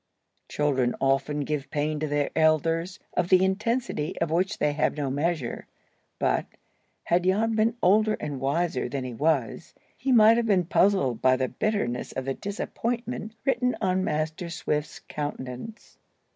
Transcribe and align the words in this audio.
Children 0.49 0.95
often 0.99 1.41
give 1.41 1.69
pain 1.69 1.99
to 1.99 2.07
their 2.07 2.31
elders, 2.35 2.97
of 3.15 3.29
the 3.29 3.45
intensity 3.45 4.19
of 4.19 4.31
which 4.31 4.57
they 4.57 4.73
have 4.73 4.97
no 4.97 5.11
measure; 5.11 5.67
but, 6.17 6.47
had 7.03 7.23
Jan 7.25 7.53
been 7.53 7.77
older 7.83 8.15
and 8.19 8.39
wiser 8.39 8.89
than 8.89 9.03
he 9.03 9.13
was, 9.13 9.75
he 9.95 10.11
might 10.11 10.37
have 10.37 10.47
been 10.47 10.65
puzzled 10.65 11.21
by 11.21 11.35
the 11.35 11.49
bitterness 11.49 12.13
of 12.13 12.25
the 12.25 12.33
disappointment 12.33 13.35
written 13.45 13.77
on 13.79 14.03
Master 14.03 14.49
Swift's 14.49 15.01
countenance. 15.07 15.99